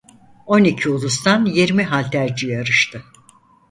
[0.47, 3.03] On iki ulustan yirmi halterci yarıştı.